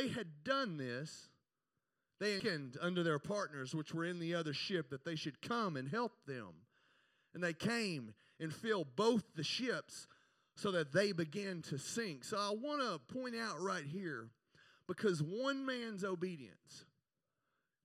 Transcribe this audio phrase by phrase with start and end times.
[0.00, 1.28] they had done this,
[2.20, 5.76] they reckoned under their partners, which were in the other ship, that they should come
[5.76, 6.48] and help them.
[7.34, 10.06] And they came and filled both the ships
[10.56, 12.24] so that they began to sink.
[12.24, 14.28] So I want to point out right here
[14.86, 16.84] because one man's obedience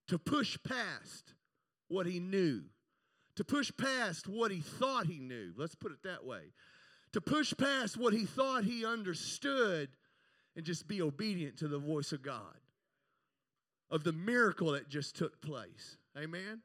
[0.07, 1.33] to push past
[1.87, 2.63] what he knew,
[3.35, 6.53] to push past what he thought he knew, let's put it that way,
[7.13, 9.89] to push past what he thought he understood
[10.55, 12.59] and just be obedient to the voice of God,
[13.89, 15.97] of the miracle that just took place.
[16.17, 16.61] Amen?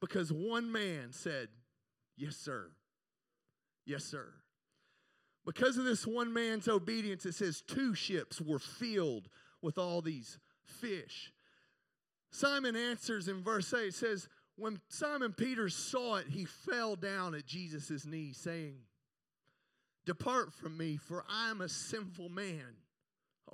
[0.00, 1.48] Because one man said,
[2.16, 2.70] Yes, sir.
[3.86, 4.32] Yes, sir.
[5.44, 9.28] Because of this one man's obedience, it says two ships were filled
[9.60, 11.32] with all these fish.
[12.30, 17.34] Simon answers in verse 8, it says, When Simon Peter saw it, he fell down
[17.34, 18.76] at Jesus' knees, saying,
[20.06, 22.76] Depart from me, for I am a sinful man,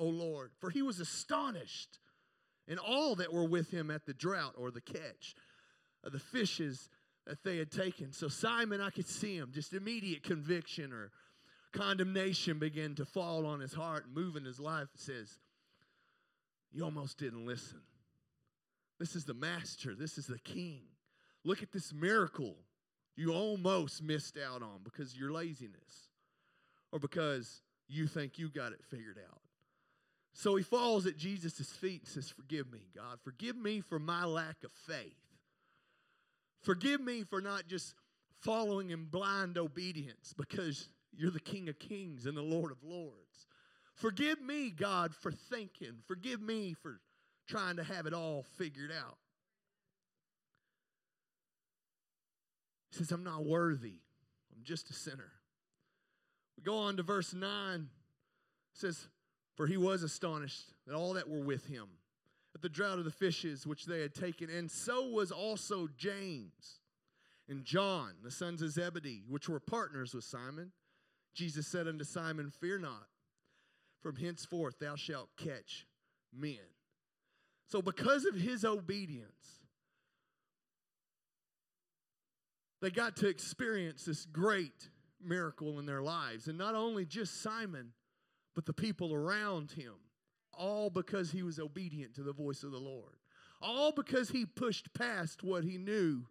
[0.00, 0.50] O Lord.
[0.58, 1.98] For he was astonished,
[2.66, 5.34] and all that were with him at the drought or the catch
[6.02, 6.88] of the fishes
[7.26, 8.12] that they had taken.
[8.12, 11.10] So Simon, I could see him, just immediate conviction or
[11.72, 14.88] condemnation began to fall on his heart and move in his life.
[14.94, 15.38] It says,
[16.72, 17.80] You almost didn't listen.
[18.98, 20.82] This is the master, this is the king.
[21.44, 22.56] Look at this miracle
[23.16, 26.08] you almost missed out on because your laziness
[26.90, 29.40] or because you think you got it figured out.
[30.32, 33.18] So he falls at Jesus' feet and says, Forgive me, God.
[33.22, 35.16] Forgive me for my lack of faith.
[36.62, 37.94] Forgive me for not just
[38.40, 43.46] following in blind obedience because you're the King of Kings and the Lord of Lords.
[43.94, 45.98] Forgive me, God, for thinking.
[46.06, 47.00] Forgive me for
[47.48, 49.18] trying to have it all figured out.
[52.90, 53.98] He says, I'm not worthy.
[54.54, 55.32] I'm just a sinner.
[56.56, 57.80] We go on to verse 9.
[57.80, 57.88] It
[58.72, 59.08] says,
[59.56, 61.88] For he was astonished that all that were with him
[62.54, 66.80] at the drought of the fishes which they had taken, and so was also James
[67.48, 70.72] and John, the sons of Zebedee, which were partners with Simon.
[71.34, 73.06] Jesus said unto Simon, Fear not,
[74.02, 75.86] from henceforth thou shalt catch
[76.32, 76.58] men.
[77.66, 79.60] So, because of his obedience,
[82.80, 84.88] they got to experience this great
[85.22, 86.48] miracle in their lives.
[86.48, 87.92] And not only just Simon,
[88.54, 89.94] but the people around him.
[90.52, 93.14] All because he was obedient to the voice of the Lord.
[93.62, 96.24] All because he pushed past what he knew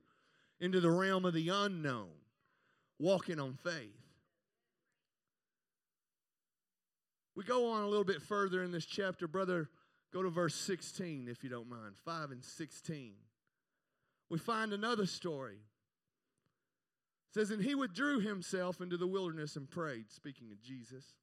[0.60, 2.10] into the realm of the unknown,
[3.00, 3.96] walking on faith.
[7.36, 9.70] We go on a little bit further in this chapter, brother.
[10.12, 11.96] Go to verse 16, if you don't mind.
[12.04, 13.14] 5 and 16.
[14.30, 15.60] We find another story.
[17.30, 21.14] It says, And he withdrew himself into the wilderness and prayed, speaking of Jesus.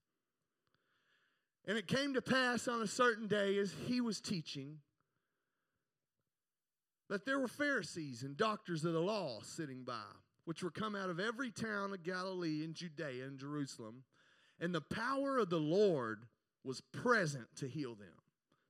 [1.66, 4.78] And it came to pass on a certain day as he was teaching
[7.08, 10.02] that there were Pharisees and doctors of the law sitting by,
[10.44, 14.04] which were come out of every town of Galilee and Judea and Jerusalem.
[14.60, 16.24] And the power of the Lord
[16.64, 18.08] was present to heal them.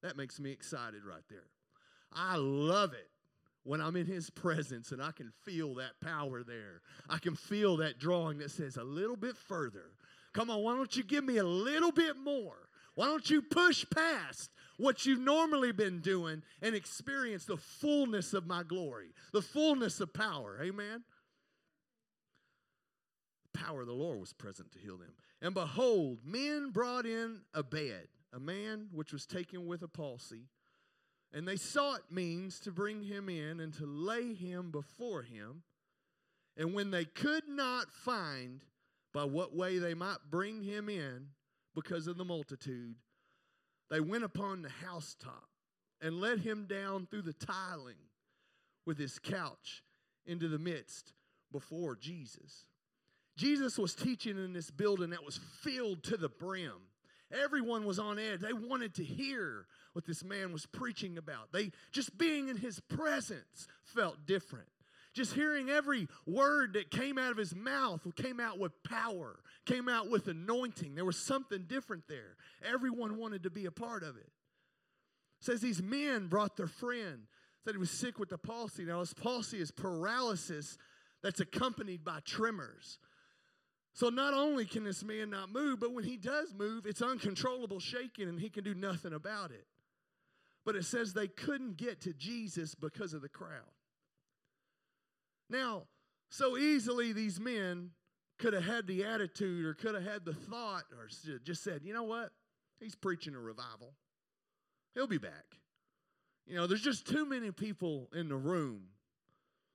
[0.02, 1.48] That makes me excited right there.
[2.12, 3.08] I love it
[3.64, 6.82] when I'm in His presence and I can feel that power there.
[7.08, 9.92] I can feel that drawing that says, a little bit further.
[10.32, 12.66] Come on, why don't you give me a little bit more?
[12.96, 18.46] Why don't you push past what you've normally been doing and experience the fullness of
[18.46, 20.58] my glory, the fullness of power?
[20.60, 21.04] Amen.
[23.52, 25.12] The power of the Lord was present to heal them.
[25.42, 30.48] And behold, men brought in a bed, a man which was taken with a palsy,
[31.34, 35.62] and they sought means to bring him in and to lay him before him.
[36.56, 38.62] And when they could not find
[39.12, 41.26] by what way they might bring him in,
[41.76, 42.97] because of the multitude,
[43.91, 45.44] they went upon the housetop
[46.00, 47.94] and let him down through the tiling
[48.84, 49.84] with his couch
[50.26, 51.12] into the midst
[51.53, 52.66] before Jesus.
[53.37, 56.72] Jesus was teaching in this building that was filled to the brim.
[57.31, 58.41] Everyone was on edge.
[58.41, 61.52] They wanted to hear what this man was preaching about.
[61.52, 64.69] They just being in his presence felt different.
[65.16, 69.88] Just hearing every word that came out of his mouth came out with power, came
[69.88, 70.94] out with anointing.
[70.94, 72.36] There was something different there.
[72.62, 74.26] Everyone wanted to be a part of it.
[74.26, 74.30] it
[75.40, 77.22] says these men brought their friend,
[77.64, 78.84] said he was sick with the palsy.
[78.84, 80.76] Now, this palsy is paralysis
[81.22, 82.98] that's accompanied by tremors.
[83.94, 87.80] So not only can this man not move, but when he does move, it's uncontrollable
[87.80, 89.64] shaking and he can do nothing about it.
[90.66, 93.64] But it says they couldn't get to Jesus because of the crowd.
[95.48, 95.84] Now,
[96.28, 97.90] so easily these men
[98.38, 101.08] could have had the attitude or could have had the thought or
[101.44, 102.31] just said, you know what?
[102.81, 103.94] He's preaching a revival.
[104.94, 105.44] He'll be back.
[106.46, 108.82] You know, there's just too many people in the room.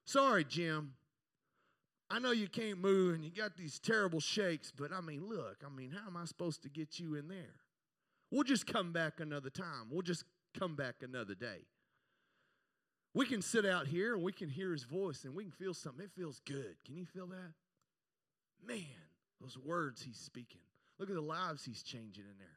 [0.05, 0.93] Sorry, Jim.
[2.09, 5.63] I know you can't move and you got these terrible shakes, but I mean, look,
[5.65, 7.55] I mean, how am I supposed to get you in there?
[8.29, 9.87] We'll just come back another time.
[9.89, 10.25] We'll just
[10.57, 11.65] come back another day.
[13.13, 15.73] We can sit out here and we can hear his voice and we can feel
[15.73, 16.05] something.
[16.05, 16.75] It feels good.
[16.85, 17.53] Can you feel that?
[18.65, 18.85] Man,
[19.41, 20.61] those words he's speaking.
[20.97, 22.47] Look at the lives he's changing in there.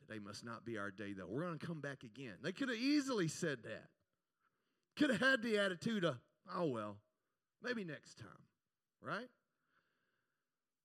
[0.00, 1.26] Today must not be our day, though.
[1.28, 2.34] We're going to come back again.
[2.42, 3.88] They could have easily said that.
[4.96, 6.18] Could have had the attitude of,
[6.54, 6.96] oh, well,
[7.62, 8.28] maybe next time,
[9.00, 9.28] right?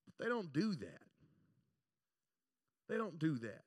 [0.05, 1.01] But they don't do that.
[2.87, 3.63] They don't do that.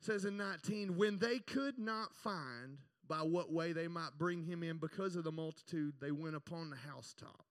[0.00, 2.78] It says in 19, when they could not find
[3.12, 6.70] by what way they might bring him in because of the multitude, they went upon
[6.70, 7.44] the housetop.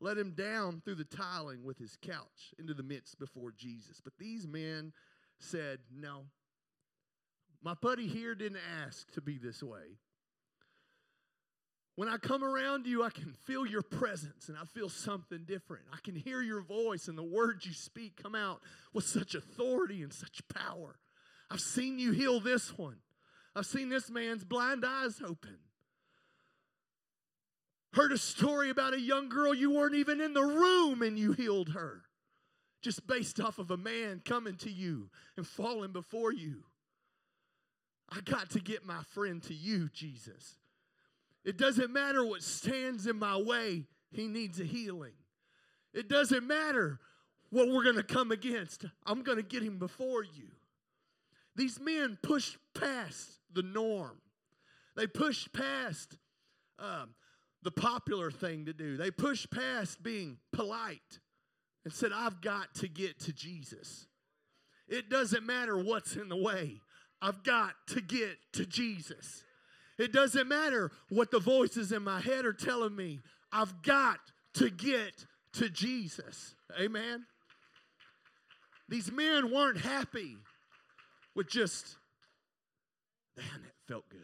[0.00, 4.00] Let him down through the tiling with his couch into the midst before Jesus.
[4.02, 4.92] But these men
[5.38, 6.24] said, No.
[7.62, 9.98] My buddy here didn't ask to be this way.
[11.94, 15.84] When I come around you, I can feel your presence and I feel something different.
[15.92, 18.62] I can hear your voice and the words you speak come out
[18.92, 20.96] with such authority and such power.
[21.52, 22.96] I've seen you heal this one.
[23.54, 25.58] I've seen this man's blind eyes open.
[27.92, 31.32] Heard a story about a young girl you weren't even in the room and you
[31.32, 32.02] healed her.
[32.80, 36.64] Just based off of a man coming to you and falling before you.
[38.10, 40.56] I got to get my friend to you, Jesus.
[41.44, 45.12] It doesn't matter what stands in my way, he needs a healing.
[45.92, 46.98] It doesn't matter
[47.50, 50.48] what we're going to come against, I'm going to get him before you.
[51.56, 54.18] These men pushed past the norm.
[54.96, 56.16] They pushed past
[56.78, 57.14] um,
[57.62, 58.96] the popular thing to do.
[58.96, 61.20] They pushed past being polite
[61.84, 64.06] and said, I've got to get to Jesus.
[64.88, 66.80] It doesn't matter what's in the way,
[67.20, 69.44] I've got to get to Jesus.
[69.98, 73.20] It doesn't matter what the voices in my head are telling me,
[73.52, 74.18] I've got
[74.54, 76.54] to get to Jesus.
[76.80, 77.26] Amen.
[78.88, 80.36] These men weren't happy
[81.34, 81.96] with just,
[83.36, 84.20] man, that felt good.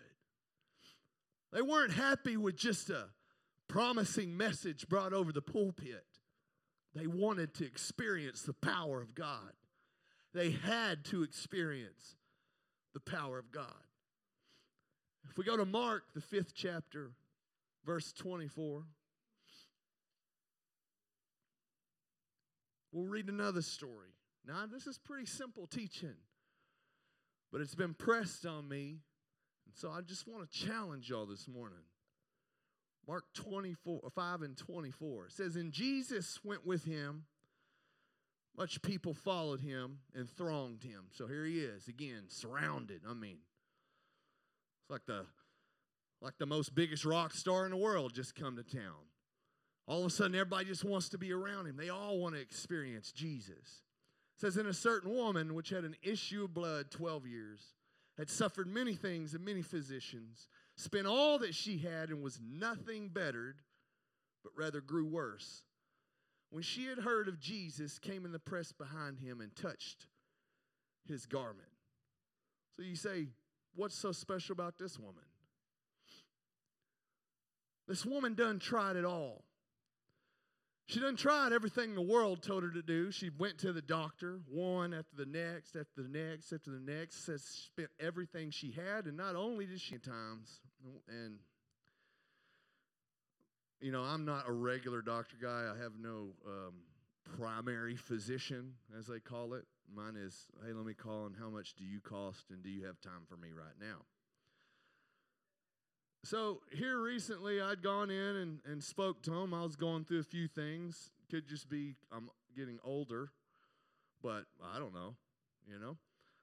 [1.52, 3.06] They weren't happy with just a
[3.69, 6.05] promising message brought over the pulpit.
[6.94, 9.52] They wanted to experience the power of God.
[10.34, 12.16] They had to experience
[12.94, 13.72] the power of God.
[15.31, 17.10] If we go to Mark, the fifth chapter,
[17.84, 18.82] verse 24,
[22.93, 24.08] we'll read another story.
[24.46, 26.14] Now, this is pretty simple teaching,
[27.53, 29.00] but it's been pressed on me,
[29.67, 31.79] and so I just want to challenge y'all this morning.
[33.06, 35.27] Mark 24, 5 and 24.
[35.27, 37.25] It says, And Jesus went with him.
[38.56, 41.05] Much people followed him and thronged him.
[41.12, 43.03] So here he is, again, surrounded.
[43.09, 43.39] I mean,
[44.83, 45.25] it's like the
[46.21, 49.06] like the most biggest rock star in the world just come to town.
[49.87, 51.77] All of a sudden, everybody just wants to be around him.
[51.77, 53.83] They all want to experience Jesus.
[54.38, 57.61] Says, In a certain woman which had an issue of blood 12 years,
[58.17, 63.08] had suffered many things and many physicians, spent all that she had and was nothing
[63.08, 63.56] bettered,
[64.43, 65.62] but rather grew worse.
[66.50, 70.06] When she had heard of Jesus, came in the press behind him and touched
[71.06, 71.69] his garment.
[72.76, 73.29] So you say,
[73.75, 75.24] what's so special about this woman?
[77.89, 79.44] This woman done tried it all.
[80.89, 83.13] She done tried everything the world told her to do.
[83.13, 87.27] She went to the doctor, one after the next, after the next, after the next,
[87.27, 90.61] says spent everything she had, and not only did she times,
[91.07, 91.41] and
[93.83, 95.71] you know, I'm not a regular doctor guy.
[95.71, 96.73] I have no um,
[97.37, 99.67] primary physician, as they call it.
[99.95, 102.87] Mine is, hey, let me call and how much do you cost and do you
[102.87, 104.05] have time for me right now?
[106.25, 109.55] So here recently, I'd gone in and, and spoke to him.
[109.55, 111.10] I was going through a few things.
[111.31, 113.31] Could just be I'm getting older,
[114.22, 114.44] but
[114.75, 115.15] I don't know,
[115.67, 115.96] you know.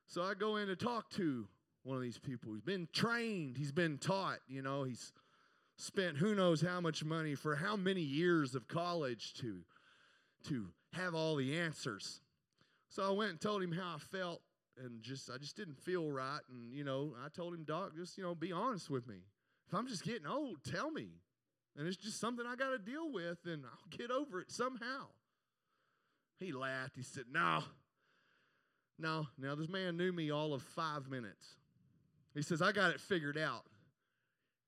[0.08, 1.48] So I go in to talk to
[1.84, 2.54] one of these people.
[2.54, 3.58] He's been trained.
[3.58, 4.40] He's been taught.
[4.48, 5.12] You know, he's
[5.78, 9.62] spent who knows how much money for how many years of college to
[10.48, 12.22] to have all the answers.
[12.90, 14.42] So I went and told him how I felt,
[14.84, 16.42] and just I just didn't feel right.
[16.50, 19.18] And you know, I told him, Doc, just you know, be honest with me.
[19.68, 21.10] If I'm just getting old, tell me.
[21.78, 25.08] And it's just something I got to deal with, and I'll get over it somehow.
[26.40, 26.96] He laughed.
[26.96, 27.64] He said, No,
[28.98, 29.28] no.
[29.38, 31.56] Now, this man knew me all of five minutes.
[32.34, 33.66] He says, I got it figured out.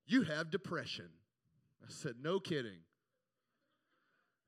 [0.06, 1.08] You have depression.
[1.82, 2.80] I said, No kidding.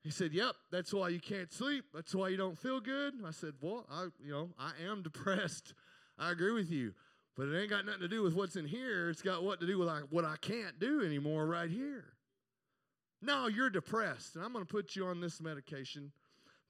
[0.02, 1.84] He said, Yep, that's why you can't sleep.
[1.94, 3.14] That's why you don't feel good.
[3.26, 5.74] I said, Well, I, you know, I am depressed.
[6.18, 6.92] I agree with you.
[7.36, 9.08] But it ain't got nothing to do with what's in here.
[9.08, 12.04] It's got what to do with what I can't do anymore right here.
[13.22, 16.12] No, you're depressed, and I'm going to put you on this medication.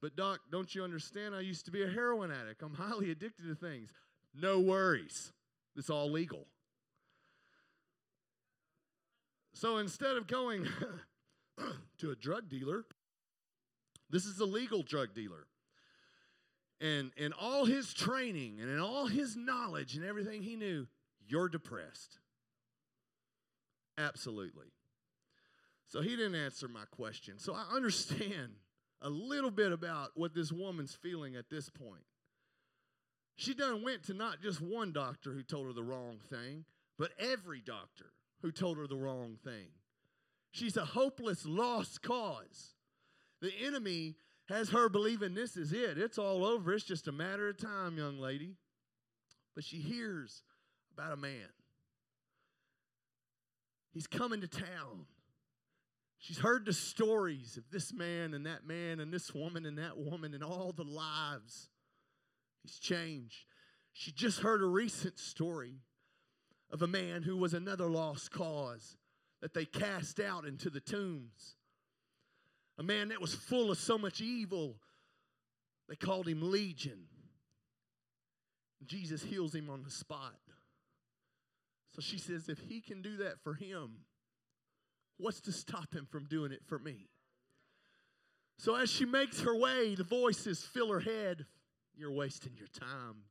[0.01, 1.35] But, Doc, don't you understand?
[1.35, 2.61] I used to be a heroin addict.
[2.61, 3.91] I'm highly addicted to things.
[4.33, 5.31] No worries.
[5.75, 6.47] It's all legal.
[9.53, 10.67] So instead of going
[11.99, 12.85] to a drug dealer,
[14.09, 15.45] this is a legal drug dealer.
[16.81, 20.87] And in all his training and in all his knowledge and everything he knew,
[21.27, 22.17] you're depressed.
[23.99, 24.73] Absolutely.
[25.87, 27.37] So he didn't answer my question.
[27.37, 28.53] So I understand
[29.01, 32.05] a little bit about what this woman's feeling at this point.
[33.35, 36.65] She done went to not just one doctor who told her the wrong thing,
[36.97, 39.67] but every doctor who told her the wrong thing.
[40.51, 42.73] She's a hopeless, lost cause.
[43.41, 44.15] The enemy
[44.51, 45.97] has her believing this is it.
[45.97, 46.73] It's all over.
[46.73, 48.55] It's just a matter of time, young lady.
[49.55, 50.43] But she hears
[50.93, 51.49] about a man.
[53.93, 55.05] He's coming to town.
[56.17, 59.97] She's heard the stories of this man and that man and this woman and that
[59.97, 61.69] woman and all the lives.
[62.61, 63.45] He's changed.
[63.93, 65.79] She just heard a recent story
[66.71, 68.97] of a man who was another lost cause
[69.41, 71.55] that they cast out into the tombs.
[72.81, 74.73] A man that was full of so much evil,
[75.87, 77.03] they called him Legion.
[78.87, 80.33] Jesus heals him on the spot.
[81.93, 83.97] So she says, if he can do that for him,
[85.19, 87.07] what's to stop him from doing it for me?
[88.57, 91.45] So as she makes her way, the voices fill her head.
[91.95, 93.25] You're wasting your time.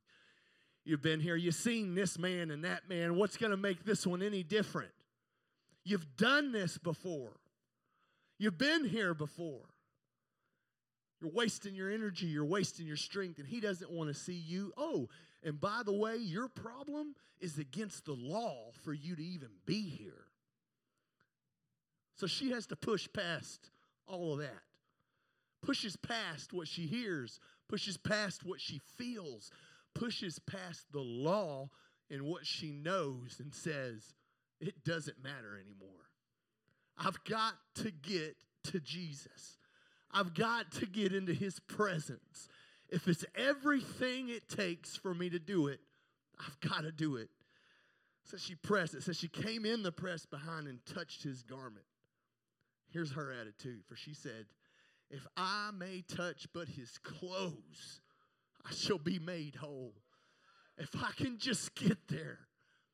[0.85, 3.17] You've been here, you've seen this man and that man.
[3.17, 4.93] What's going to make this one any different?
[5.83, 7.33] You've done this before.
[8.41, 9.69] You've been here before.
[11.21, 14.73] You're wasting your energy, you're wasting your strength, and he doesn't want to see you.
[14.75, 15.09] Oh,
[15.43, 19.83] and by the way, your problem is against the law for you to even be
[19.83, 20.25] here.
[22.15, 23.69] So she has to push past
[24.07, 24.63] all of that.
[25.61, 29.51] Pushes past what she hears, pushes past what she feels,
[29.93, 31.69] pushes past the law
[32.09, 34.15] and what she knows and says,
[34.59, 36.10] it doesn't matter anymore.
[37.03, 39.57] I've got to get to Jesus.
[40.11, 42.47] I've got to get into his presence.
[42.89, 45.79] If it's everything it takes for me to do it,
[46.39, 47.29] I've got to do it.
[48.25, 49.03] So she pressed it.
[49.03, 51.85] Says she came in the press behind and touched his garment.
[52.91, 53.81] Here's her attitude.
[53.87, 54.45] For she said,
[55.09, 58.01] If I may touch but his clothes,
[58.65, 59.93] I shall be made whole.
[60.77, 62.39] If I can just get there,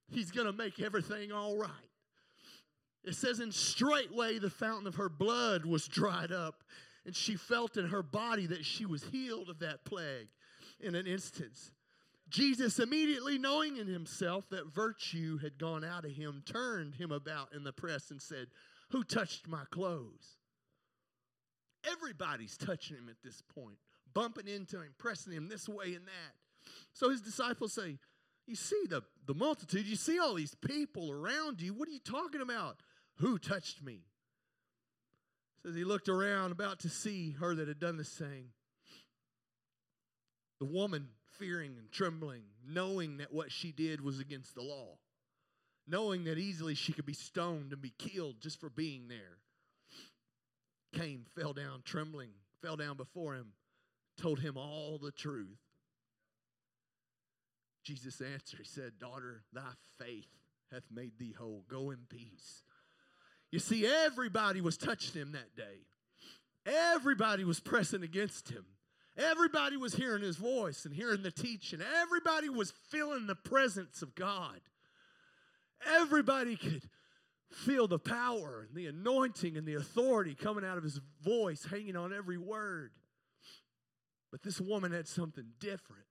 [0.07, 1.69] he's going to make everything all right.
[3.07, 6.65] It says, and straightway the fountain of her blood was dried up,
[7.05, 10.27] and she felt in her body that she was healed of that plague
[10.81, 11.71] in an instance.
[12.29, 17.53] Jesus, immediately knowing in himself that virtue had gone out of him, turned him about
[17.53, 18.47] in the press and said,
[18.89, 20.35] Who touched my clothes?
[21.89, 23.77] Everybody's touching him at this point,
[24.13, 26.71] bumping into him, pressing him this way and that.
[26.91, 27.99] So his disciples say,
[28.47, 31.73] You see the, the multitude, you see all these people around you.
[31.73, 32.81] What are you talking about?
[33.19, 34.01] Who touched me?
[35.63, 38.49] Says he looked around about to see her that had done the same.
[40.59, 41.09] The woman
[41.39, 44.97] fearing and trembling, knowing that what she did was against the law,
[45.87, 49.37] knowing that easily she could be stoned and be killed just for being there,
[50.93, 52.29] came, fell down, trembling,
[52.61, 53.53] fell down before him,
[54.19, 55.59] told him all the truth.
[57.83, 60.27] Jesus answered, He said, Daughter, thy faith
[60.71, 61.63] hath made thee whole.
[61.69, 62.63] Go in peace.
[63.51, 65.85] You see, everybody was touching him that day.
[66.65, 68.65] Everybody was pressing against him.
[69.17, 71.79] Everybody was hearing his voice and hearing the teaching.
[72.01, 74.59] Everybody was feeling the presence of God.
[75.85, 76.83] Everybody could
[77.51, 81.95] feel the power and the anointing and the authority coming out of his voice, hanging
[81.95, 82.91] on every word.
[84.31, 86.03] But this woman had something different.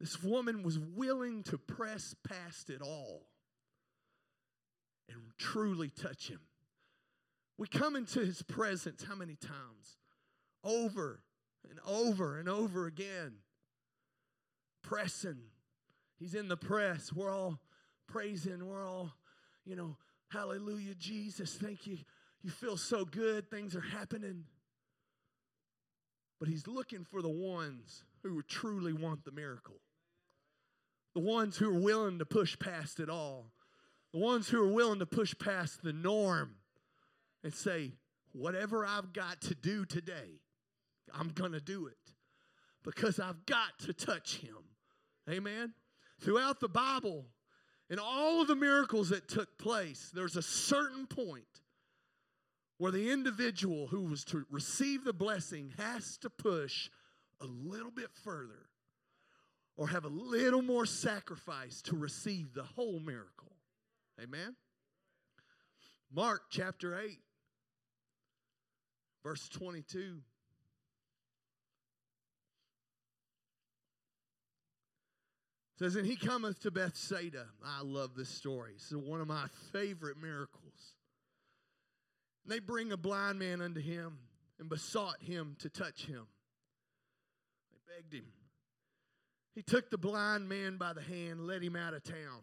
[0.00, 3.22] This woman was willing to press past it all
[5.08, 6.40] and truly touch him.
[7.56, 9.96] We come into his presence how many times?
[10.62, 11.22] Over
[11.68, 13.34] and over and over again.
[14.82, 15.38] Pressing.
[16.18, 17.12] He's in the press.
[17.12, 17.58] We're all
[18.06, 18.66] praising.
[18.66, 19.12] We're all,
[19.64, 19.96] you know,
[20.28, 21.54] hallelujah, Jesus.
[21.54, 21.98] Thank you.
[22.42, 23.50] You feel so good.
[23.50, 24.44] Things are happening.
[26.38, 29.80] But he's looking for the ones who truly want the miracle
[31.18, 33.50] the ones who are willing to push past it all,
[34.12, 36.54] the ones who are willing to push past the norm
[37.44, 37.92] and say,
[38.32, 40.40] whatever I've got to do today,
[41.14, 41.96] I'm going to do it
[42.84, 44.56] because I've got to touch him.
[45.28, 45.74] Amen.
[46.20, 47.26] throughout the Bible,
[47.90, 51.44] in all of the miracles that took place, there's a certain point
[52.78, 56.88] where the individual who was to receive the blessing has to push
[57.40, 58.68] a little bit further
[59.76, 63.52] or have a little more sacrifice to receive the whole miracle.
[64.22, 64.56] Amen?
[66.12, 67.18] Mark chapter 8,
[69.22, 70.20] verse 22.
[75.78, 77.46] says, And he cometh to Bethsaida.
[77.64, 78.72] I love this story.
[78.74, 80.94] It's one of my favorite miracles.
[82.44, 84.18] And they bring a blind man unto him
[84.58, 86.26] and besought him to touch him.
[87.70, 88.32] They begged him.
[89.54, 92.42] He took the blind man by the hand, led him out of town.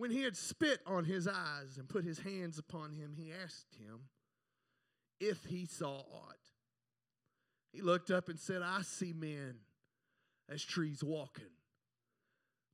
[0.00, 3.76] When he had spit on his eyes and put his hands upon him, he asked
[3.78, 4.04] him
[5.20, 6.38] if he saw aught.
[7.70, 9.56] He looked up and said, I see men
[10.48, 11.52] as trees walking.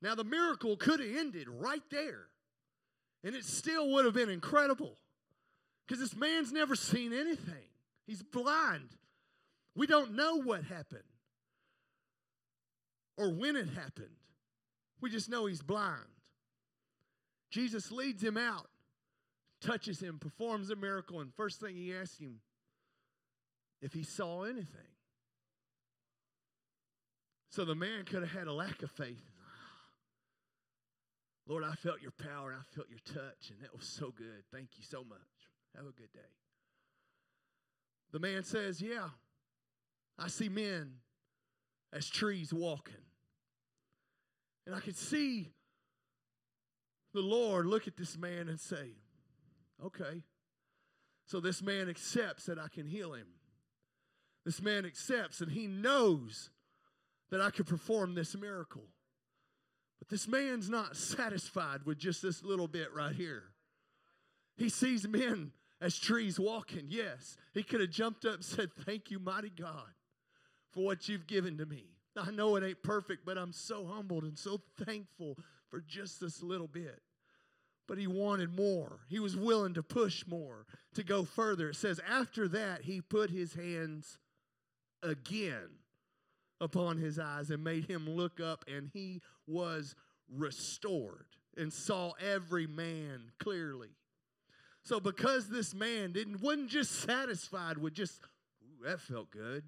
[0.00, 2.28] Now, the miracle could have ended right there,
[3.24, 4.96] and it still would have been incredible
[5.84, 7.66] because this man's never seen anything.
[8.06, 8.90] He's blind.
[9.74, 11.02] We don't know what happened
[13.16, 14.14] or when it happened.
[15.00, 16.06] We just know he's blind.
[17.56, 18.68] Jesus leads him out,
[19.62, 22.40] touches him, performs a miracle, and first thing he asks him
[23.80, 24.92] if he saw anything.
[27.48, 29.24] So the man could have had a lack of faith.
[31.48, 34.44] Lord, I felt your power, I felt your touch, and that was so good.
[34.52, 35.18] Thank you so much.
[35.74, 36.20] Have a good day.
[38.12, 39.08] The man says, Yeah,
[40.18, 40.96] I see men
[41.90, 42.94] as trees walking.
[44.66, 45.54] And I could see
[47.16, 48.94] the Lord look at this man and say,
[49.84, 50.22] Okay.
[51.26, 53.26] So this man accepts that I can heal him.
[54.44, 56.50] This man accepts and he knows
[57.30, 58.84] that I can perform this miracle.
[59.98, 63.42] But this man's not satisfied with just this little bit right here.
[64.56, 66.86] He sees men as trees walking.
[66.88, 69.90] Yes, he could have jumped up and said, Thank you, mighty God,
[70.70, 71.86] for what you've given to me.
[72.16, 75.36] I know it ain't perfect, but I'm so humbled and so thankful
[75.70, 77.00] for just this little bit.
[77.88, 79.00] But he wanted more.
[79.08, 81.70] He was willing to push more, to go further.
[81.70, 84.18] It says, After that, he put his hands
[85.02, 85.68] again
[86.60, 89.94] upon his eyes and made him look up, and he was
[90.28, 93.90] restored and saw every man clearly.
[94.82, 98.20] So because this man didn't wasn't just satisfied with just
[98.84, 99.64] that felt good,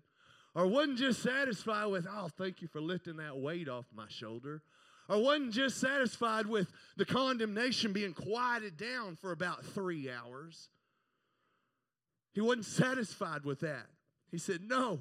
[0.54, 4.62] or wasn't just satisfied with oh thank you for lifting that weight off my shoulder,
[5.08, 10.68] or wasn't just satisfied with the condemnation being quieted down for about three hours.
[12.34, 13.86] He wasn't satisfied with that.
[14.30, 15.00] He said, No,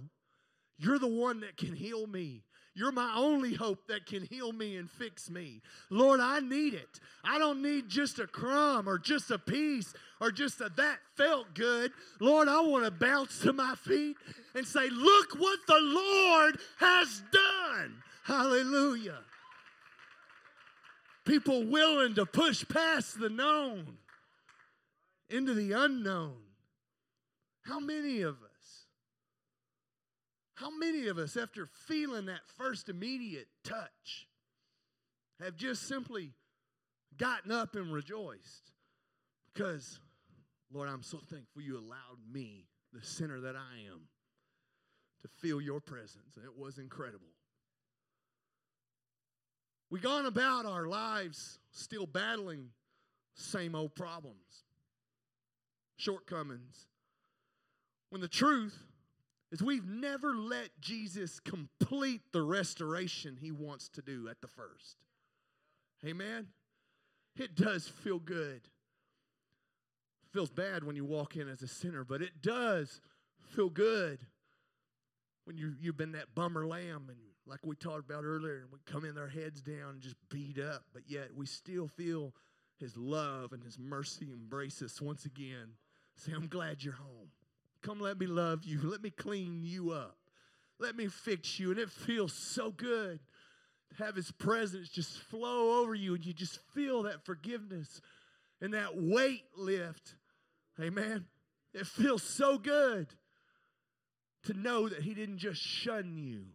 [0.77, 2.43] you're the one that can heal me.
[2.73, 5.61] You're my only hope that can heal me and fix me.
[5.89, 6.99] Lord, I need it.
[7.23, 11.55] I don't need just a crumb or just a piece or just a that felt
[11.55, 11.91] good.
[12.19, 14.15] Lord, I want to bounce to my feet
[14.53, 18.03] and say, Look what the Lord has done.
[18.23, 19.19] Hallelujah.
[21.27, 23.97] People willing to push past the known
[25.29, 26.37] into the unknown.
[27.63, 28.85] How many of us?
[30.55, 34.27] How many of us, after feeling that first immediate touch,
[35.41, 36.31] have just simply
[37.17, 38.71] gotten up and rejoiced?
[39.53, 39.99] Because,
[40.71, 44.07] Lord, I'm so thankful you allowed me, the sinner that I am,
[45.23, 46.37] to feel your presence.
[46.37, 47.36] And it was incredible.
[49.89, 52.69] We gone about our lives still battling
[53.35, 54.65] same old problems,
[55.95, 56.87] shortcomings.
[58.09, 58.77] When the truth
[59.51, 64.97] is we've never let Jesus complete the restoration he wants to do at the first.
[66.05, 66.47] Amen?
[67.37, 68.61] It does feel good.
[70.33, 72.99] Feels bad when you walk in as a sinner, but it does
[73.55, 74.19] feel good
[75.45, 78.79] when you, you've been that bummer lamb and like we talked about earlier, and we
[78.85, 82.33] come in our heads down and just beat up, but yet we still feel
[82.79, 85.69] his love and his mercy embrace us once again.
[86.15, 87.29] Say, I'm glad you're home.
[87.81, 88.81] Come, let me love you.
[88.81, 90.17] Let me clean you up.
[90.79, 91.71] Let me fix you.
[91.71, 93.19] And it feels so good
[93.89, 98.01] to have His presence just flow over you and you just feel that forgiveness
[98.61, 100.15] and that weight lift.
[100.81, 101.25] Amen.
[101.73, 103.07] It feels so good
[104.43, 106.45] to know that He didn't just shun you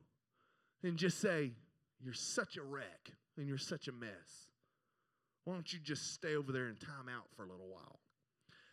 [0.83, 1.53] and just say,
[2.01, 4.49] You're such a wreck and you're such a mess.
[5.45, 7.99] Why don't you just stay over there and time out for a little while?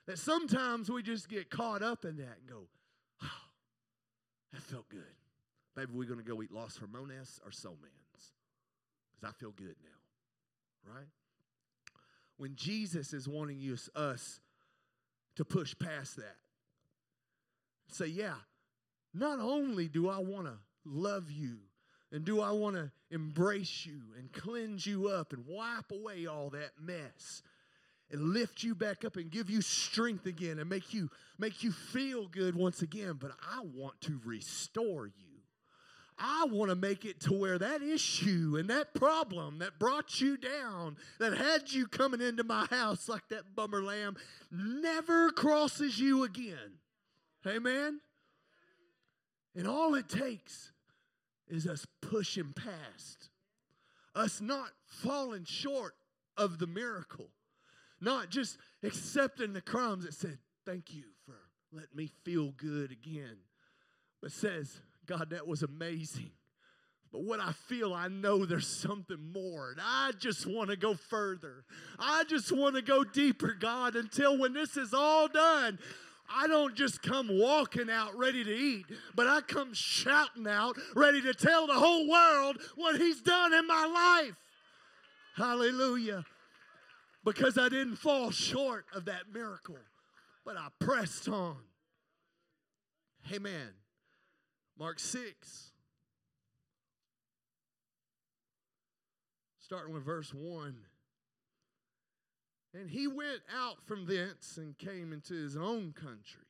[0.09, 2.63] that sometimes we just get caught up in that and go,
[3.21, 3.27] oh,
[4.51, 5.03] that felt good.
[5.75, 8.33] Maybe we're going to go eat Los Hermanos or Soul Man's.
[9.13, 10.91] because I feel good now.
[10.95, 11.05] Right?
[12.37, 14.39] When Jesus is wanting you, us
[15.35, 16.37] to push past that.
[17.91, 18.33] Say, yeah,
[19.13, 21.57] not only do I want to love you
[22.11, 26.49] and do I want to embrace you and cleanse you up and wipe away all
[26.51, 27.43] that mess
[28.11, 31.71] and lift you back up and give you strength again and make you make you
[31.71, 35.29] feel good once again, but I want to restore you.
[36.17, 40.35] I want to make it to where that issue and that problem that brought you
[40.35, 44.17] down, that had you coming into my house like that bummer lamb,
[44.51, 46.79] never crosses you again.
[47.47, 48.01] Amen?
[49.55, 50.71] And all it takes
[51.49, 53.29] is us pushing past,
[54.15, 55.95] us not falling short
[56.37, 57.29] of the miracle,
[57.99, 61.35] not just accepting the crumbs that said, Thank you for
[61.71, 63.37] letting me feel good again,
[64.21, 66.31] but says, God, that was amazing.
[67.11, 69.71] But what I feel, I know there's something more.
[69.71, 71.65] And I just want to go further.
[71.97, 75.79] I just want to go deeper, God, until when this is all done,
[76.31, 81.21] I don't just come walking out ready to eat, but I come shouting out, ready
[81.21, 84.35] to tell the whole world what He's done in my life.
[85.35, 86.25] Hallelujah.
[87.23, 89.77] Because I didn't fall short of that miracle,
[90.45, 91.57] but I pressed on.
[93.31, 93.69] Amen.
[94.77, 95.71] Mark 6.
[99.59, 100.75] Starting with verse 1.
[102.73, 106.45] And he went out from thence and came into his own country.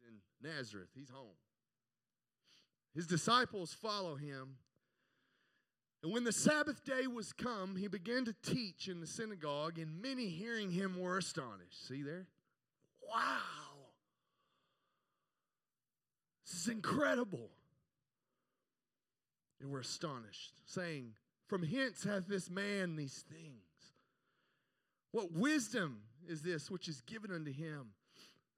[0.00, 1.36] He's in Nazareth, he's home.
[2.94, 4.56] His disciples follow him.
[6.02, 10.00] And when the Sabbath day was come, he began to teach in the synagogue, and
[10.00, 11.86] many hearing him were astonished.
[11.86, 12.26] See there?
[13.02, 13.90] Wow.
[16.46, 17.50] This is incredible.
[19.60, 21.12] And we're astonished, saying,
[21.48, 23.62] From hence hath this man these things.
[25.16, 27.86] What wisdom is this which is given unto him,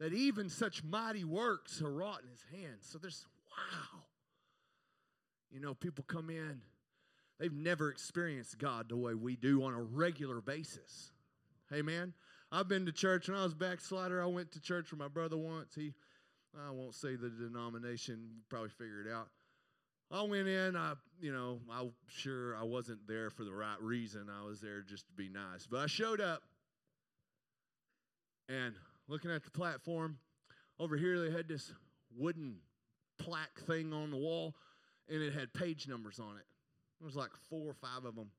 [0.01, 2.81] that even such mighty works are wrought in his hands?
[2.91, 4.01] So there's, wow.
[5.53, 6.61] You know, people come in,
[7.39, 11.13] they've never experienced God the way we do on a regular basis.
[11.73, 12.13] Amen.
[12.51, 14.21] I've been to church when I was backslider.
[14.21, 15.77] I went to church with my brother once.
[15.77, 15.95] He,
[16.59, 19.29] I won't say the denomination, probably figure it out.
[20.11, 24.27] I went in, I, you know, I'm sure I wasn't there for the right reason.
[24.29, 25.69] I was there just to be nice.
[25.71, 26.43] But I showed up
[28.49, 28.75] and
[29.09, 30.19] looking at the platform,
[30.79, 31.73] over here they had this
[32.17, 32.57] wooden
[33.19, 34.55] plaque thing on the wall
[35.09, 36.47] and it had page numbers on it.
[37.01, 38.31] There was like four or five of them.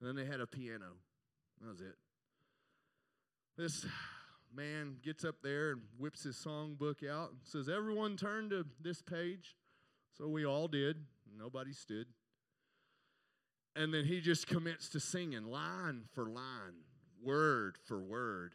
[0.00, 0.96] And then they had a piano.
[1.60, 1.96] That was it.
[3.56, 3.86] This
[4.54, 9.02] man gets up there and whips his songbook out and says, Everyone turn to this
[9.02, 9.56] page.
[10.16, 10.96] So we all did.
[11.36, 12.06] Nobody stood.
[13.76, 16.84] And then he just commenced to singing line for line,
[17.22, 18.54] word for word,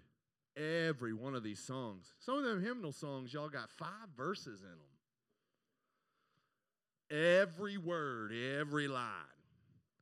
[0.60, 2.14] every one of these songs.
[2.20, 4.78] Some of them hymnal songs, y'all got five verses in them.
[7.12, 9.06] Every word, every line.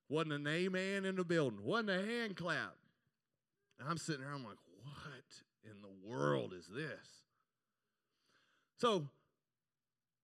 [0.09, 2.75] Wasn't an amen in the building, wasn't a hand clap.
[3.79, 5.23] And I'm sitting there, I'm like, what
[5.63, 7.07] in the world is this?
[8.77, 9.07] So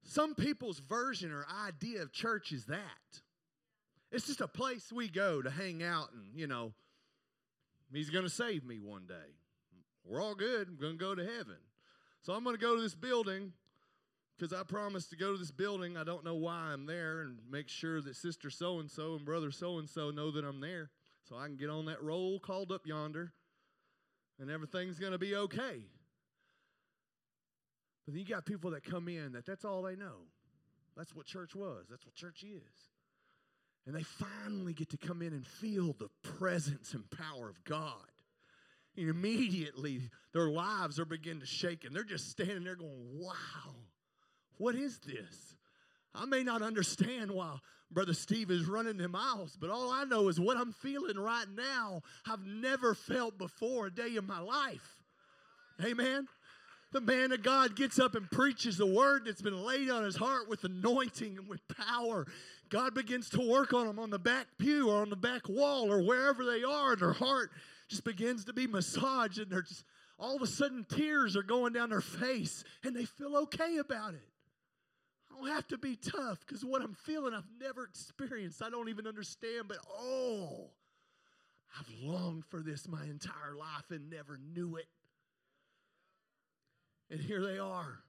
[0.03, 2.79] some people's version or idea of church is that.
[4.11, 6.73] It's just a place we go to hang out and, you know,
[7.91, 9.35] he's going to save me one day.
[10.05, 10.67] We're all good.
[10.67, 11.57] I'm going to go to heaven.
[12.21, 13.53] So I'm going to go to this building
[14.37, 15.97] because I promised to go to this building.
[15.97, 19.25] I don't know why I'm there and make sure that sister so and so and
[19.25, 20.89] brother so and so know that I'm there
[21.27, 23.33] so I can get on that roll called up yonder
[24.39, 25.81] and everything's going to be okay.
[28.05, 30.27] But then you got people that come in that that's all they know.
[30.97, 31.87] That's what church was.
[31.89, 32.89] That's what church is.
[33.85, 38.12] And they finally get to come in and feel the presence and power of God.
[38.95, 40.01] And immediately
[40.33, 43.75] their lives are beginning to shake and they're just standing there going, wow,
[44.57, 45.55] what is this?
[46.13, 47.57] I may not understand why
[47.91, 51.47] Brother Steve is running the miles, but all I know is what I'm feeling right
[51.55, 54.97] now, I've never felt before a day in my life.
[55.83, 56.27] Amen
[56.93, 60.15] the man of God gets up and preaches the word that's been laid on his
[60.15, 62.27] heart with anointing and with power.
[62.69, 65.91] God begins to work on them on the back pew or on the back wall
[65.91, 67.51] or wherever they are, and their heart
[67.89, 69.83] just begins to be massaged, and they're just
[70.19, 74.13] all of a sudden tears are going down their face, and they feel okay about
[74.13, 74.29] it.
[75.29, 78.61] I don't have to be tough because what I'm feeling I've never experienced.
[78.61, 80.69] I don't even understand, but oh,
[81.77, 84.87] I've longed for this my entire life and never knew it.
[87.09, 87.99] And here they are.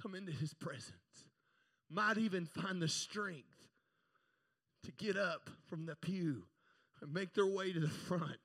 [0.00, 0.92] Come into his presence.
[1.90, 3.68] Might even find the strength
[4.84, 6.44] to get up from the pew
[7.00, 8.38] and make their way to the front,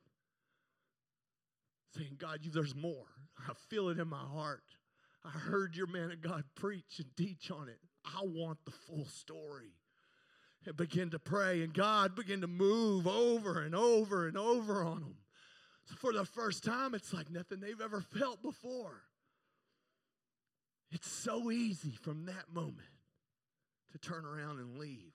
[1.96, 3.06] saying, God, you, there's more.
[3.48, 4.64] I feel it in my heart.
[5.24, 7.80] I heard your man of God preach and teach on it.
[8.06, 9.74] I want the full story.
[10.66, 15.00] And begin to pray, and God began to move over and over and over on
[15.00, 15.18] them.
[15.86, 19.04] So for the first time, it's like nothing they've ever felt before.
[20.92, 22.88] It's so easy from that moment
[23.92, 25.14] to turn around and leave.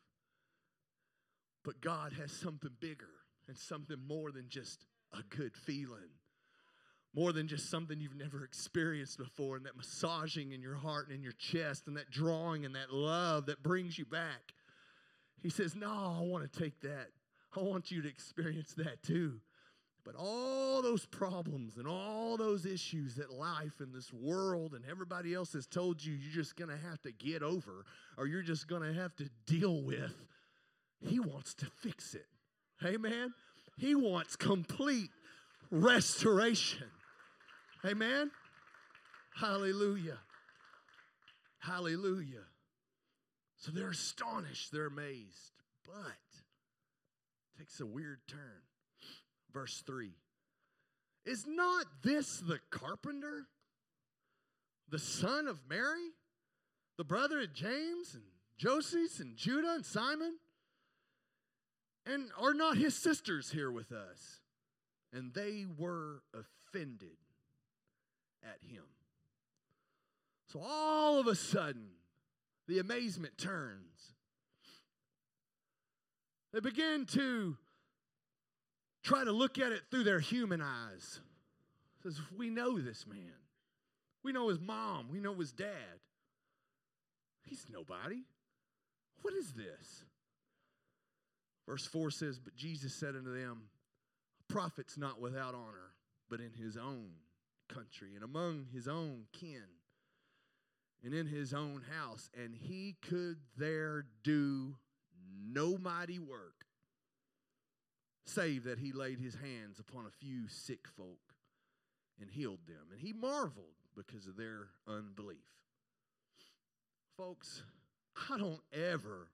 [1.64, 3.11] But God has something bigger
[3.48, 6.11] and something more than just a good feeling,
[7.14, 11.16] more than just something you've never experienced before, and that massaging in your heart and
[11.16, 14.55] in your chest, and that drawing and that love that brings you back.
[15.42, 17.09] He says, No, I want to take that.
[17.57, 19.40] I want you to experience that too.
[20.05, 25.33] But all those problems and all those issues that life and this world and everybody
[25.33, 27.85] else has told you you're just going to have to get over
[28.18, 30.14] or you're just going to have to deal with,
[31.01, 32.27] He wants to fix it.
[32.85, 33.33] Amen?
[33.77, 35.11] He wants complete
[35.70, 36.88] restoration.
[37.85, 38.31] Amen?
[39.35, 40.18] Hallelujah.
[41.59, 42.45] Hallelujah.
[43.57, 45.53] So they're astonished, they're amazed,
[45.85, 46.23] but
[47.59, 48.62] takes a weird turn.
[49.53, 50.11] Verse 3
[51.25, 53.47] Is not this the carpenter,
[54.88, 56.11] the son of Mary,
[56.99, 58.25] the brother of James and
[58.59, 60.38] Joseph and Judah and Simon?
[62.05, 64.40] And are not his sisters here with us?
[65.12, 67.16] And they were offended
[68.44, 68.85] at him.
[70.52, 71.88] So all of a sudden,
[72.68, 74.14] the amazement turns.
[76.52, 77.57] They begin to
[79.02, 81.20] try to look at it through their human eyes.
[82.02, 83.33] Says, we know this man.
[84.22, 85.09] We know his mom.
[85.11, 86.00] We know his dad.
[87.44, 88.22] He's nobody.
[89.22, 90.05] What is this?
[91.66, 93.62] Verse 4 says, But Jesus said unto them,
[94.40, 95.94] A prophet's not without honor,
[96.28, 97.11] but in his own
[97.74, 99.64] country and among his own kin
[101.04, 102.30] and in his own house.
[102.37, 104.76] And he could there do
[105.44, 106.66] no mighty work
[108.24, 111.35] save that he laid his hands upon a few sick folk
[112.20, 112.87] and healed them.
[112.90, 115.38] And he marveled because of their unbelief.
[117.16, 117.62] Folks,
[118.30, 119.28] I don't ever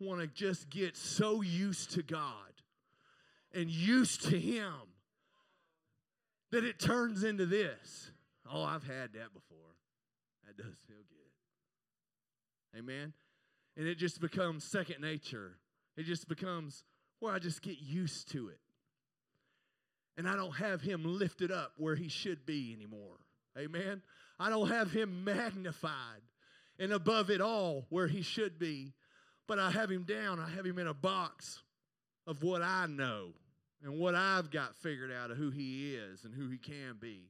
[0.00, 2.52] want to just get so used to God
[3.54, 4.72] and used to Him
[6.52, 8.10] that it turns into this.
[8.50, 9.58] Oh, I've had that before.
[10.46, 12.78] That does feel good.
[12.78, 13.12] Amen.
[13.76, 15.56] And it just becomes second nature.
[15.96, 16.84] It just becomes
[17.20, 18.60] where I just get used to it.
[20.18, 23.16] And I don't have him lifted up where he should be anymore.
[23.58, 24.02] Amen.
[24.38, 26.20] I don't have him magnified
[26.78, 28.92] and above it all where he should be,
[29.48, 30.38] but I have him down.
[30.38, 31.62] I have him in a box
[32.26, 33.32] of what I know
[33.82, 37.28] and what I've got figured out of who he is and who he can be.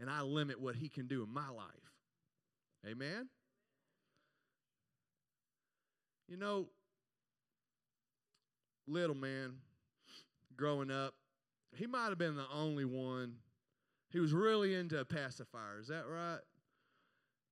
[0.00, 1.66] And I limit what he can do in my life.
[2.86, 3.28] Amen.
[6.28, 6.66] You know,
[8.86, 9.54] little man
[10.56, 11.14] growing up,
[11.76, 13.34] he might have been the only one.
[14.10, 15.78] He was really into a pacifier.
[15.80, 16.40] Is that right?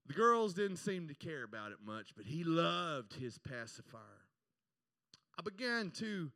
[0.06, 4.00] The girls didn't seem to care about it much, but he loved his pacifier.
[5.38, 6.30] I began to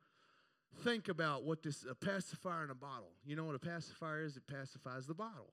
[0.79, 3.13] think about what this a pacifier in a bottle.
[3.25, 4.37] You know what a pacifier is?
[4.37, 5.53] It pacifies the bottle.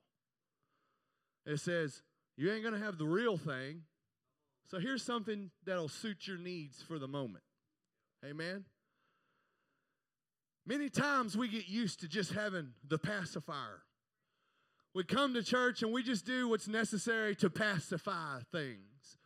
[1.46, 2.02] It says,
[2.36, 3.82] you ain't going to have the real thing.
[4.70, 7.44] So here's something that'll suit your needs for the moment.
[8.24, 8.64] Amen.
[10.66, 13.82] Many times we get used to just having the pacifier.
[14.94, 19.18] We come to church and we just do what's necessary to pacify things.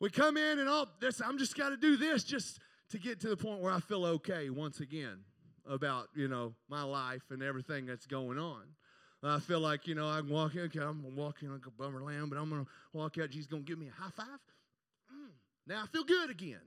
[0.00, 2.58] We come in and oh, this I'm just got to do this just
[2.92, 5.18] to get to the point where I feel okay once again
[5.66, 8.62] about you know my life and everything that's going on.
[9.24, 10.60] I feel like you know I'm walking.
[10.62, 13.30] Okay, I'm walking like a bummer lamb, but I'm gonna walk out.
[13.30, 14.26] Jesus gonna give me a high five.
[15.12, 15.30] Mm,
[15.66, 16.60] now I feel good again.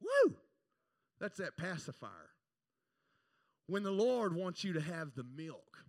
[0.00, 0.34] Woo!
[1.20, 2.30] That's that pacifier
[3.66, 5.84] when the Lord wants you to have the milk.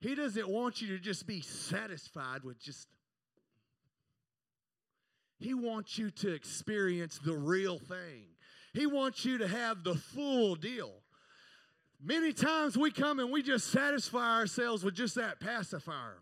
[0.00, 2.88] He doesn't want you to just be satisfied with just,
[5.38, 8.33] He wants you to experience the real thing.
[8.74, 10.92] He wants you to have the full deal.
[12.02, 16.18] Many times we come and we just satisfy ourselves with just that pacifier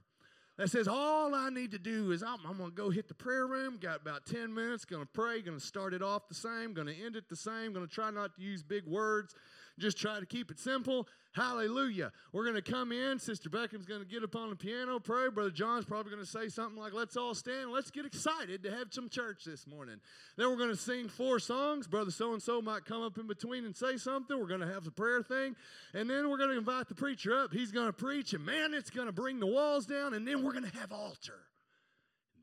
[0.58, 3.14] that says, All I need to do is I'm, I'm going to go hit the
[3.14, 6.34] prayer room, got about 10 minutes, going to pray, going to start it off the
[6.34, 9.34] same, going to end it the same, going to try not to use big words,
[9.78, 11.08] just try to keep it simple.
[11.34, 12.12] Hallelujah.
[12.32, 13.18] We're going to come in.
[13.18, 15.30] Sister Beckham's going to get up on the piano, pray.
[15.30, 17.72] Brother John's probably going to say something like, Let's all stand.
[17.72, 19.96] Let's get excited to have some church this morning.
[20.36, 21.88] Then we're going to sing four songs.
[21.88, 24.38] Brother so and so might come up in between and say something.
[24.38, 25.56] We're going to have the prayer thing.
[25.94, 27.52] And then we're going to invite the preacher up.
[27.52, 30.12] He's going to preach, and man, it's going to bring the walls down.
[30.12, 31.38] And then we're going to have altar.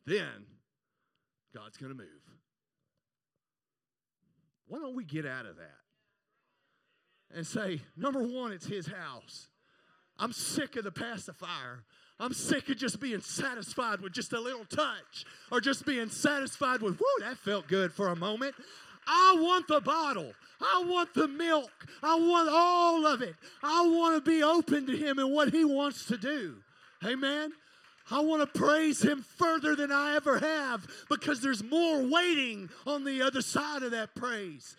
[0.08, 0.48] Then
[1.54, 2.08] God's going to move.
[4.68, 5.79] Why don't we get out of that?
[7.36, 9.48] And say, number one, it's his house.
[10.18, 11.84] I'm sick of the pacifier.
[12.20, 16.82] I'm sick of just being satisfied with just a little touch or just being satisfied
[16.82, 18.56] with, whoo, that felt good for a moment.
[19.08, 20.34] I want the bottle.
[20.62, 21.72] I want the milk.
[22.04, 23.36] I want all of it.
[23.64, 26.56] I want to be open to him and what he wants to do.
[27.06, 27.54] Amen.
[28.12, 33.04] I want to praise him further than I ever have because there's more waiting on
[33.04, 34.76] the other side of that praise.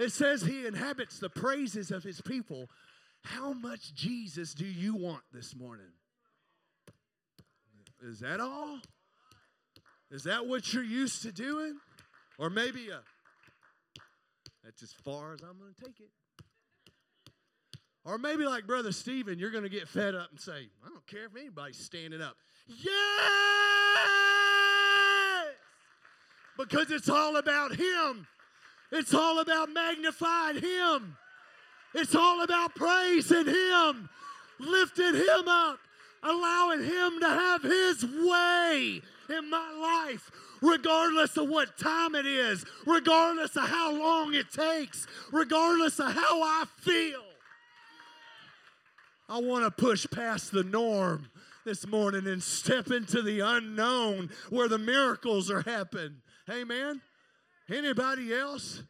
[0.00, 2.70] It says he inhabits the praises of his people.
[3.22, 5.92] How much Jesus do you want this morning?
[8.02, 8.80] Is that all?
[10.10, 11.76] Is that what you're used to doing?
[12.38, 13.00] Or maybe a,
[14.64, 16.08] that's as far as I'm going to take it.
[18.02, 21.06] Or maybe like Brother Stephen, you're going to get fed up and say, I don't
[21.06, 22.36] care if anybody's standing up.
[22.66, 22.86] Yes!
[26.56, 28.26] Because it's all about him.
[28.92, 31.16] It's all about magnifying Him.
[31.94, 34.08] It's all about praising Him,
[34.58, 35.78] lifting Him up,
[36.22, 39.72] allowing Him to have His way in my
[40.08, 46.12] life, regardless of what time it is, regardless of how long it takes, regardless of
[46.12, 47.22] how I feel.
[49.28, 51.30] I want to push past the norm
[51.64, 56.16] this morning and step into the unknown where the miracles are happening.
[56.50, 57.00] Amen.
[57.70, 58.82] Anybody else?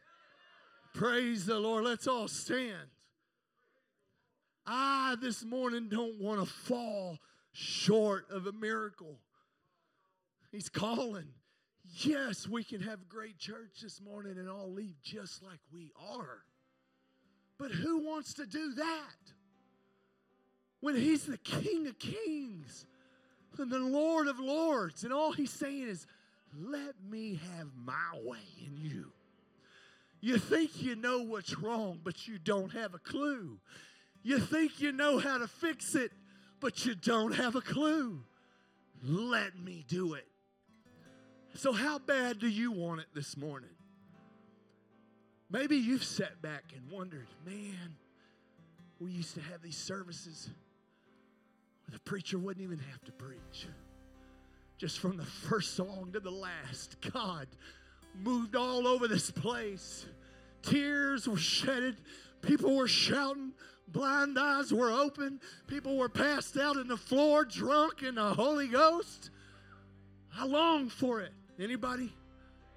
[0.95, 1.85] Praise the Lord.
[1.85, 2.89] Let's all stand.
[4.67, 7.19] I this morning don't want to fall
[7.53, 9.19] short of a miracle.
[10.51, 11.29] He's calling.
[11.99, 16.45] Yes, we can have great church this morning and all leave just like we are.
[17.59, 19.17] But who wants to do that?
[20.81, 22.87] When He's the King of Kings
[23.59, 26.07] and the Lord of Lords, and all He's saying is,
[26.59, 29.13] let me have my way in you.
[30.21, 33.59] You think you know what's wrong, but you don't have a clue.
[34.23, 36.13] You think you know how to fix it,
[36.61, 38.21] but you don't have a clue.
[39.03, 40.27] Let me do it.
[41.55, 43.71] So, how bad do you want it this morning?
[45.51, 47.97] Maybe you've sat back and wondered, man,
[49.01, 50.51] we used to have these services
[51.85, 53.67] where the preacher wouldn't even have to preach.
[54.81, 57.47] Just from the first song to the last, God
[58.25, 60.07] moved all over this place.
[60.63, 61.99] Tears were shedded.
[62.41, 63.53] People were shouting.
[63.89, 65.39] Blind eyes were open.
[65.67, 69.29] People were passed out in the floor, drunk in the Holy Ghost.
[70.35, 71.33] I long for it.
[71.59, 72.11] Anybody?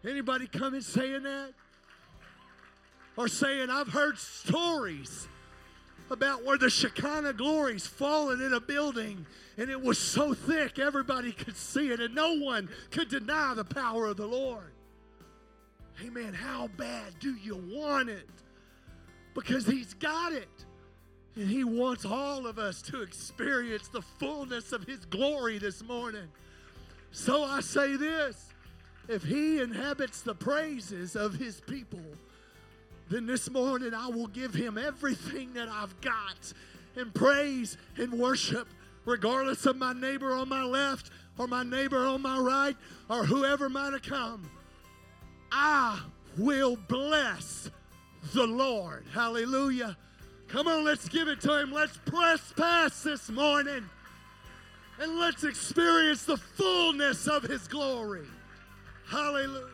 [0.06, 1.54] Anybody coming saying that?
[3.16, 5.30] Or saying, I've heard stories
[6.14, 9.26] about where the Shekinah glory's fallen in a building
[9.58, 13.66] and it was so thick everybody could see it and no one could deny the
[13.66, 14.72] power of the Lord.
[16.04, 16.34] Amen.
[16.34, 18.28] How bad do you want it?
[19.34, 20.48] Because He's got it.
[21.36, 26.28] And He wants all of us to experience the fullness of His glory this morning.
[27.12, 28.50] So I say this
[29.08, 32.02] if He inhabits the praises of His people,
[33.14, 36.54] then this morning I will give Him everything that I've got
[36.96, 38.68] in praise and worship,
[39.06, 42.76] regardless of my neighbor on my left or my neighbor on my right
[43.10, 44.50] or whoever might have come.
[45.52, 46.02] I
[46.38, 47.70] will bless
[48.34, 49.06] the Lord.
[49.14, 49.96] Hallelujah.
[50.48, 51.72] Come on, let's give it to Him.
[51.72, 53.88] Let's press past this morning
[55.00, 58.26] and let's experience the fullness of His glory.
[59.08, 59.73] Hallelujah.